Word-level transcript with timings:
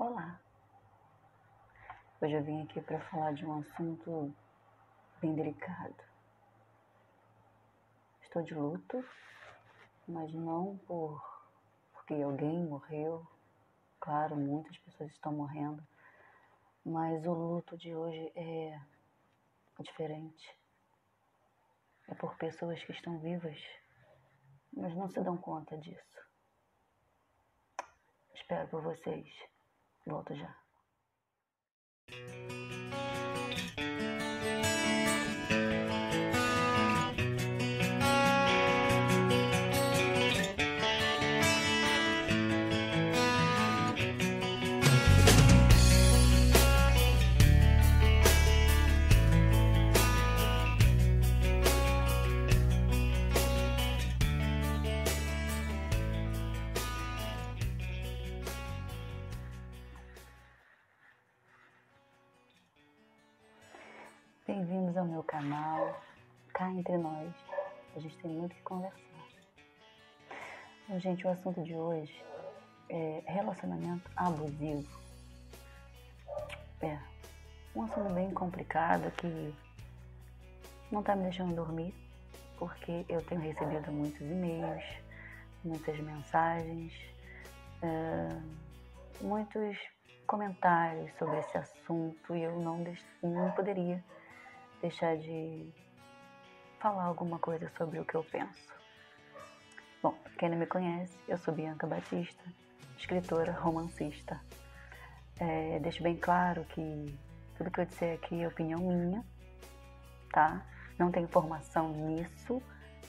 Olá! 0.00 0.40
Hoje 2.22 2.32
eu 2.32 2.42
vim 2.42 2.62
aqui 2.62 2.80
para 2.80 2.98
falar 3.10 3.34
de 3.34 3.44
um 3.44 3.58
assunto 3.58 4.34
bem 5.20 5.34
delicado. 5.34 5.94
Estou 8.22 8.40
de 8.42 8.54
luto, 8.54 9.04
mas 10.08 10.32
não 10.32 10.78
por 10.86 11.22
porque 11.92 12.14
alguém 12.14 12.64
morreu. 12.64 13.26
Claro, 14.00 14.36
muitas 14.36 14.78
pessoas 14.78 15.10
estão 15.10 15.34
morrendo, 15.34 15.86
mas 16.82 17.26
o 17.26 17.34
luto 17.34 17.76
de 17.76 17.94
hoje 17.94 18.32
é 18.34 18.80
diferente. 19.80 20.58
É 22.08 22.14
por 22.14 22.38
pessoas 22.38 22.82
que 22.82 22.92
estão 22.92 23.18
vivas, 23.18 23.62
mas 24.72 24.96
não 24.96 25.10
se 25.10 25.20
dão 25.20 25.36
conta 25.36 25.76
disso. 25.76 26.26
Espero 28.32 28.66
por 28.68 28.80
vocês. 28.80 29.59
Volto 30.06 30.34
já. 30.34 30.54
Bem-vindos 64.52 64.96
ao 64.96 65.04
meu 65.04 65.22
canal, 65.22 65.96
cá 66.52 66.68
entre 66.72 66.98
nós. 66.98 67.32
A 67.94 68.00
gente 68.00 68.16
tem 68.16 68.32
muito 68.32 68.52
que 68.52 68.62
conversar. 68.62 68.98
Gente, 70.98 71.24
o 71.24 71.30
assunto 71.30 71.62
de 71.62 71.72
hoje 71.72 72.20
é 72.88 73.22
relacionamento 73.26 74.10
abusivo. 74.16 75.00
É 76.80 76.98
um 77.76 77.84
assunto 77.84 78.12
bem 78.12 78.32
complicado 78.32 79.08
que 79.12 79.54
não 80.90 81.00
tá 81.00 81.14
me 81.14 81.22
deixando 81.22 81.54
dormir, 81.54 81.94
porque 82.58 83.04
eu 83.08 83.22
tenho 83.26 83.40
recebido 83.42 83.92
muitos 83.92 84.20
e-mails, 84.20 84.84
muitas 85.62 85.96
mensagens, 86.00 86.92
é, 87.82 88.28
muitos 89.20 89.78
comentários 90.26 91.08
sobre 91.18 91.38
esse 91.38 91.56
assunto 91.56 92.34
e 92.34 92.42
eu 92.42 92.58
não, 92.58 92.82
não 93.22 93.52
poderia 93.52 94.02
deixar 94.80 95.16
de 95.16 95.72
falar 96.78 97.04
alguma 97.04 97.38
coisa 97.38 97.70
sobre 97.76 97.98
o 97.98 98.04
que 98.04 98.14
eu 98.14 98.24
penso. 98.24 98.72
Bom, 100.02 100.14
quem 100.38 100.48
não 100.48 100.56
me 100.56 100.66
conhece, 100.66 101.18
eu 101.28 101.36
sou 101.38 101.54
Bianca 101.54 101.86
Batista, 101.86 102.42
escritora, 102.96 103.52
romancista. 103.52 104.40
É, 105.38 105.78
deixo 105.80 106.02
bem 106.02 106.16
claro 106.16 106.64
que 106.66 107.18
tudo 107.56 107.70
que 107.70 107.80
eu 107.80 107.86
disser 107.86 108.14
aqui 108.14 108.42
é 108.42 108.48
opinião 108.48 108.80
minha, 108.80 109.24
tá? 110.32 110.64
Não 110.98 111.10
tenho 111.10 111.28
formação 111.28 111.90
nisso, 111.92 112.62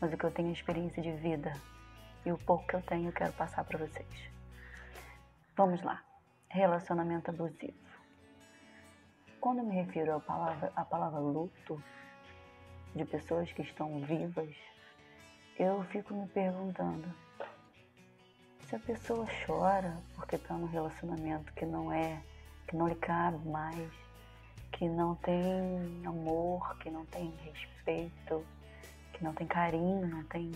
mas 0.00 0.12
o 0.12 0.16
que 0.16 0.24
eu 0.24 0.30
tenho 0.30 0.48
é 0.48 0.52
experiência 0.52 1.02
de 1.02 1.12
vida 1.12 1.52
e 2.24 2.32
o 2.32 2.38
pouco 2.38 2.66
que 2.66 2.74
eu 2.74 2.82
tenho 2.82 3.08
eu 3.08 3.12
quero 3.12 3.32
passar 3.32 3.64
para 3.64 3.78
vocês. 3.78 4.30
Vamos 5.56 5.82
lá. 5.82 6.02
Relacionamento 6.48 7.30
abusivo. 7.30 7.91
Quando 9.42 9.64
me 9.64 9.74
refiro 9.74 10.14
à 10.14 10.20
palavra, 10.20 10.72
à 10.76 10.84
palavra 10.84 11.18
luto 11.18 11.82
de 12.94 13.04
pessoas 13.04 13.50
que 13.50 13.62
estão 13.62 14.00
vivas, 14.02 14.54
eu 15.58 15.82
fico 15.86 16.14
me 16.14 16.28
perguntando 16.28 17.12
se 18.60 18.76
a 18.76 18.78
pessoa 18.78 19.26
chora 19.44 19.96
porque 20.14 20.36
está 20.36 20.54
num 20.54 20.68
relacionamento 20.68 21.52
que 21.54 21.66
não 21.66 21.92
é, 21.92 22.22
que 22.68 22.76
não 22.76 22.86
lhe 22.86 22.94
cabe 22.94 23.44
mais, 23.48 23.90
que 24.70 24.88
não 24.88 25.16
tem 25.16 26.06
amor, 26.06 26.78
que 26.78 26.88
não 26.88 27.04
tem 27.06 27.34
respeito, 27.42 28.46
que 29.12 29.24
não 29.24 29.34
tem 29.34 29.48
carinho, 29.48 30.06
não 30.06 30.22
tem. 30.22 30.52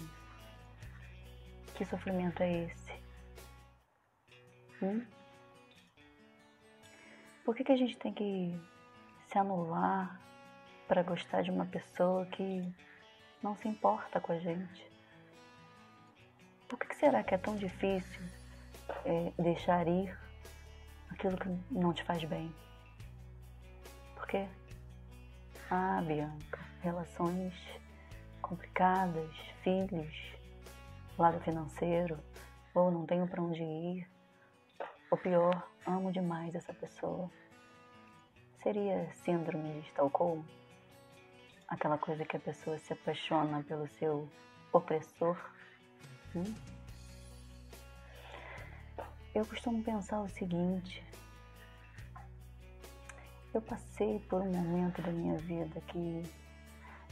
Que 1.75 1.85
sofrimento 1.85 2.41
é 2.41 2.67
esse? 2.67 2.93
Hum? 4.81 5.05
Por 7.45 7.57
que, 7.57 7.65
que 7.65 7.73
a 7.73 7.77
gente 7.77 7.97
tem 7.97 8.15
que 8.15 8.76
se 9.27 9.39
anular 9.39 10.21
para 10.89 11.03
gostar 11.03 11.43
de 11.43 11.51
uma 11.51 11.67
pessoa 11.67 12.27
que 12.27 12.63
não 13.43 13.57
se 13.57 13.69
importa 13.69 14.21
com 14.21 14.33
a 14.33 14.39
gente? 14.39 14.91
Por 16.69 16.79
que 16.79 16.95
será 16.97 17.23
que 17.23 17.35
é 17.35 17.39
tão 17.39 17.57
difícil 17.57 18.23
é, 19.05 19.33
deixar 19.39 19.87
ir 19.87 20.17
aquilo 21.11 21.37
que 21.37 21.49
não 21.71 21.93
te 21.93 22.03
faz 22.03 22.25
bem? 22.25 22.55
Por 24.15 24.27
quê? 24.27 24.49
Ah, 25.71 26.03
Bianca, 26.05 26.61
relações 26.83 27.55
complicadas, 28.41 29.35
filhos, 29.63 30.15
lado 31.19 31.41
financeiro, 31.41 32.19
ou 32.75 32.91
não 32.91 33.07
tenho 33.07 33.27
para 33.27 33.43
onde 33.43 33.63
ir, 33.63 34.09
ou 35.11 35.19
pior, 35.19 35.69
amo 35.87 36.13
demais 36.13 36.55
essa 36.55 36.73
pessoa. 36.73 37.31
Seria 38.66 39.09
síndrome 39.12 39.75
de 39.75 39.78
Estocolmo? 39.87 40.44
Aquela 41.69 41.97
coisa 41.97 42.25
que 42.25 42.37
a 42.37 42.41
pessoa 42.41 42.77
se 42.78 42.93
apaixona 42.93 43.62
pelo 43.62 43.87
seu 43.87 44.28
opressor? 44.72 45.38
Hum? 46.34 46.53
Eu 49.32 49.47
costumo 49.47 49.84
pensar 49.84 50.21
o 50.21 50.28
seguinte: 50.28 51.00
eu 53.54 53.62
passei 53.62 54.19
por 54.28 54.43
um 54.43 54.50
momento 54.50 55.00
da 55.00 55.12
minha 55.12 55.37
vida 55.37 55.81
que 55.83 56.25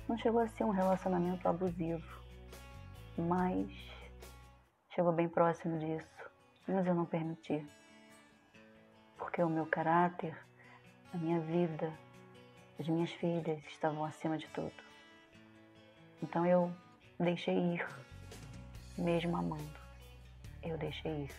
não 0.09 0.19
chegou 0.19 0.41
a 0.41 0.49
ser 0.49 0.65
um 0.65 0.71
relacionamento 0.71 1.49
abusivo, 1.49 2.21
mas 3.17 3.71
chegou 4.93 5.13
bem 5.13 5.29
próximo 5.29 5.79
disso, 5.79 6.31
mas 6.67 6.85
eu 6.85 6.97
não 6.97 7.07
permiti. 7.07 7.65
Porque 9.17 9.41
o 9.41 9.49
meu 9.49 9.67
caráter 9.67 10.37
a 11.15 11.17
minha 11.17 11.41
vida, 11.41 11.93
as 12.79 12.89
minhas 12.89 13.11
filhas 13.13 13.65
estavam 13.67 14.05
acima 14.05 14.37
de 14.37 14.49
tudo. 14.49 14.75
Então 16.21 16.45
eu 16.45 16.75
deixei 17.19 17.57
ir, 17.57 17.87
mesmo 18.99 19.37
amando. 19.37 19.79
Eu 20.63 20.77
deixei 20.77 21.25
ir. 21.25 21.31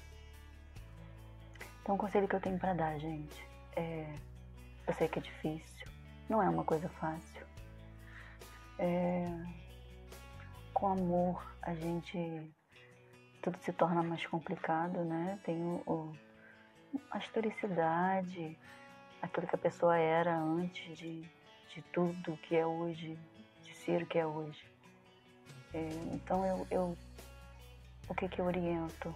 Então 1.81 1.95
o 1.95 1.97
conselho 1.97 2.27
que 2.27 2.35
eu 2.35 2.41
tenho 2.41 2.57
para 2.57 2.73
dar, 2.73 2.97
gente, 2.97 3.47
é. 3.75 4.13
Eu 4.87 4.93
sei 4.93 5.07
que 5.07 5.17
é 5.17 5.21
difícil, 5.21 5.87
não 6.29 6.41
é 6.41 6.47
uma 6.47 6.63
coisa 6.63 6.87
fácil. 6.87 7.45
É, 8.77 9.25
com 10.73 10.87
amor 10.87 11.43
a 11.61 11.73
gente 11.73 12.53
tudo 13.41 13.57
se 13.59 13.73
torna 13.73 14.03
mais 14.03 14.25
complicado, 14.27 15.03
né? 15.03 15.39
Tem 15.43 15.59
o, 15.61 15.81
o 15.87 16.13
a 17.11 17.17
historicidade, 17.17 18.57
aquilo 19.25 19.47
que 19.47 19.55
a 19.55 19.59
pessoa 19.59 19.97
era 19.97 20.37
antes 20.37 20.97
de, 20.97 21.21
de 21.69 21.81
tudo 21.91 22.37
que 22.37 22.55
é 22.55 22.65
hoje, 22.65 23.17
de 23.63 23.73
ser 23.75 24.03
o 24.03 24.05
que 24.05 24.19
é 24.19 24.25
hoje. 24.25 24.63
É, 25.73 25.89
então 26.13 26.45
eu, 26.45 26.67
eu 26.71 26.97
o 28.07 28.15
que 28.15 28.29
que 28.29 28.39
eu 28.39 28.45
oriento? 28.45 29.13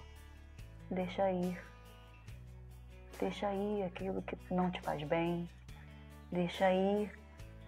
Deixa 0.89 1.31
ir. 1.31 1.61
Deixa 3.19 3.53
ir 3.53 3.83
aquilo 3.83 4.21
que 4.23 4.37
não 4.53 4.71
te 4.71 4.81
faz 4.81 5.01
bem. 5.03 5.47
Deixa 6.31 6.71
ir 6.71 7.11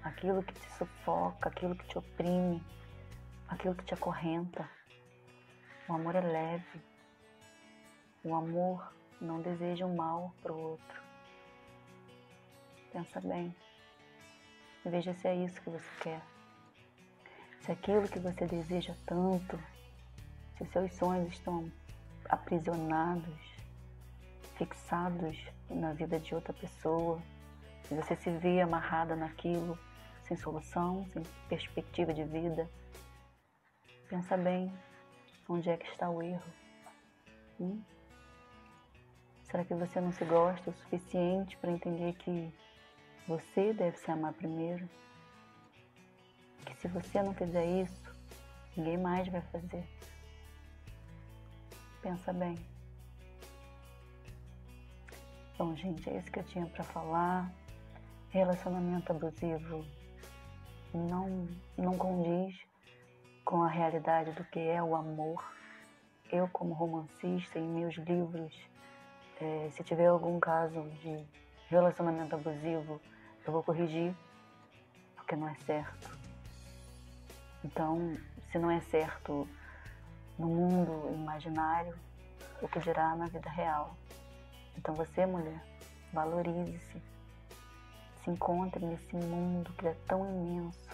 aquilo 0.04 0.44
que 0.44 0.54
te 0.54 0.72
sufoca, 0.78 1.50
aquilo 1.50 1.76
que 1.76 1.88
te 1.88 1.98
oprime, 1.98 2.64
aquilo 3.48 3.76
que 3.76 3.86
te 3.86 3.94
acorrenta. 3.94 4.68
O 5.88 5.94
amor 5.94 6.16
é 6.16 6.22
leve. 6.22 6.82
O 8.24 8.36
amor 8.36 8.94
não 9.20 9.42
deseja 9.42 9.86
o 9.86 9.96
mal 9.96 10.34
para 10.42 10.54
o 10.54 10.60
outro. 10.60 11.11
Pensa 12.92 13.22
bem. 13.22 13.56
Veja 14.86 15.14
se 15.14 15.28
é 15.28 15.36
isso 15.36 15.62
que 15.62 15.70
você 15.70 15.90
quer. 16.02 16.22
Se 17.62 17.72
é 17.72 17.74
aquilo 17.74 18.08
que 18.08 18.20
você 18.20 18.46
deseja 18.46 18.94
tanto, 19.06 19.60
se 20.58 20.66
seus 20.66 20.94
sonhos 20.96 21.32
estão 21.32 21.72
aprisionados, 22.28 23.40
fixados 24.58 25.38
na 25.70 25.94
vida 25.94 26.20
de 26.20 26.36
outra 26.36 26.54
pessoa, 26.54 27.22
se 27.84 27.96
você 27.96 28.16
se 28.16 28.32
vê 28.32 28.62
amarrada 28.62 29.16
naquilo, 29.16 29.78
sem 30.24 30.36
solução, 30.36 31.06
sem 31.14 31.24
perspectiva 31.48 32.14
de 32.14 32.24
vida, 32.24 32.70
pensa 34.10 34.36
bem 34.36 34.74
onde 35.48 35.70
é 35.70 35.78
que 35.78 35.88
está 35.88 36.10
o 36.10 36.22
erro. 36.22 36.54
Hum? 37.60 37.82
Será 39.44 39.64
que 39.66 39.76
você 39.76 40.00
não 40.00 40.12
se 40.12 40.24
gosta 40.26 40.70
o 40.70 40.74
suficiente 40.74 41.58
para 41.58 41.72
entender 41.72 42.14
que 42.14 42.54
você 43.28 43.74
deve 43.74 43.98
se 43.98 44.10
amar 44.12 44.34
primeiro? 44.34 44.90
Que 46.66 46.76
se 46.76 46.88
você 46.88 47.22
não 47.22 47.34
fizer 47.34 47.66
isso, 47.66 48.04
ninguém 48.76 48.98
mais 48.98 49.28
vai 49.28 49.42
fazer. 49.42 49.88
Pensa 52.02 52.34
bem. 52.34 52.58
Bom, 55.58 55.76
gente, 55.76 56.10
é 56.10 56.18
isso 56.18 56.32
que 56.32 56.40
eu 56.40 56.44
tinha 56.44 56.66
para 56.66 56.84
falar. 56.84 57.52
Relacionamento 58.30 59.12
abusivo 59.12 59.86
não, 60.94 61.48
não 61.78 61.98
condiz 61.98 62.60
com 63.46 63.62
a 63.64 63.68
realidade 63.68 64.32
do 64.32 64.44
que 64.46 64.60
é 64.60 64.82
o 64.82 64.96
amor. 64.96 65.44
Eu, 66.32 66.48
como 66.48 66.74
romancista, 66.74 67.60
em 67.60 67.68
meus 67.68 67.96
livros, 67.96 68.54
é, 69.40 69.70
se 69.72 69.84
tiver 69.84 70.08
algum 70.08 70.40
caso 70.40 70.82
de 71.02 71.26
relacionamento 71.70 72.36
abusivo, 72.36 73.02
eu 73.46 73.52
vou 73.52 73.64
corrigir, 73.64 74.16
porque 75.16 75.36
não 75.36 75.50
é 75.50 75.56
certo. 75.56 76.18
Então, 77.64 78.18
se 78.52 78.58
não 78.58 78.70
é 78.72 78.82
certo 78.82 79.48
no 80.38 80.48
mundo 80.48 81.14
imaginário, 81.14 81.98
o 82.62 82.68
que 82.68 82.80
dirá 82.80 83.16
na 83.16 83.28
vida 83.28 83.50
real? 83.50 83.96
Então, 84.78 84.94
você, 84.96 85.26
mulher, 85.26 85.62
valorize-se, 86.14 87.02
se 88.24 88.30
encontre 88.30 88.86
nesse 88.86 89.16
mundo 89.16 89.72
que 89.74 89.88
é 89.88 89.96
tão 90.08 90.26
imenso. 90.26 90.90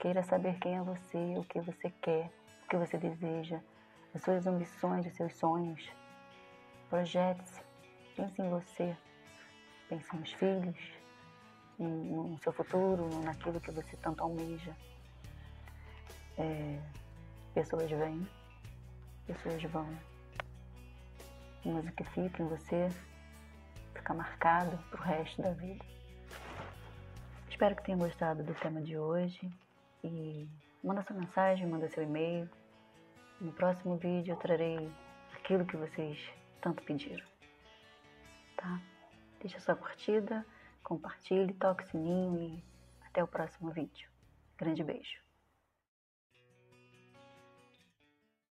Queira 0.00 0.22
saber 0.22 0.58
quem 0.58 0.76
é 0.76 0.82
você, 0.82 1.36
o 1.36 1.44
que 1.44 1.60
você 1.60 1.90
quer, 2.02 2.30
o 2.64 2.68
que 2.68 2.76
você 2.76 2.96
deseja, 2.98 3.60
as 4.14 4.22
suas 4.22 4.46
ambições, 4.46 5.06
os 5.06 5.14
seus 5.14 5.34
sonhos. 5.36 5.90
Projete-se, 6.88 7.62
pense 8.16 8.42
em 8.42 8.50
você, 8.50 8.96
pense 9.88 10.16
nos 10.16 10.32
filhos, 10.32 11.01
no 11.78 12.38
seu 12.38 12.52
futuro, 12.52 13.08
naquilo 13.22 13.60
que 13.60 13.70
você 13.70 13.96
tanto 13.96 14.22
almeja. 14.22 14.74
É, 16.38 16.78
pessoas 17.54 17.90
vêm, 17.90 18.26
pessoas 19.26 19.62
vão. 19.64 19.88
Mas 21.64 21.86
o 21.86 21.92
que 21.92 22.04
fica 22.04 22.42
em 22.42 22.48
você 22.48 22.88
fica 23.94 24.14
marcado 24.14 24.76
pro 24.90 25.02
resto 25.02 25.40
da 25.40 25.52
vida. 25.52 25.84
Espero 27.48 27.76
que 27.76 27.84
tenham 27.84 28.00
gostado 28.00 28.42
do 28.42 28.54
tema 28.54 28.80
de 28.80 28.98
hoje 28.98 29.48
e 30.02 30.48
manda 30.82 31.02
sua 31.02 31.14
mensagem, 31.16 31.66
manda 31.66 31.88
seu 31.88 32.02
e-mail. 32.02 32.50
No 33.40 33.52
próximo 33.52 33.96
vídeo 33.96 34.32
eu 34.32 34.36
trarei 34.36 34.90
aquilo 35.34 35.64
que 35.64 35.76
vocês 35.76 36.18
tanto 36.60 36.82
pediram. 36.82 37.24
Tá? 38.56 38.80
Deixa 39.40 39.60
sua 39.60 39.76
curtida, 39.76 40.44
compartilhe, 40.82 41.54
toque 41.54 41.84
o 41.84 41.86
sininho 41.86 42.38
e 42.38 42.64
até 43.06 43.22
o 43.22 43.28
próximo 43.28 43.70
vídeo. 43.70 44.10
Grande 44.58 44.82
beijo. 44.82 45.21